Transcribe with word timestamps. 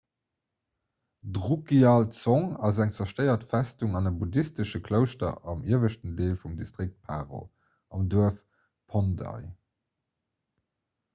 d'drukgyal 1.33 2.05
dzong 2.13 2.47
ass 2.69 2.77
eng 2.85 2.93
zerstéiert 2.95 3.43
festung 3.51 3.93
an 3.99 4.09
e 4.09 4.13
buddhistesche 4.21 4.79
klouschter 4.87 5.37
am 5.53 5.61
ieweschten 5.73 6.15
deel 6.21 6.33
vum 6.45 6.55
distrikt 6.63 6.97
paro 7.11 7.41
am 7.99 8.07
duerf 8.15 8.39
phondey 8.89 9.45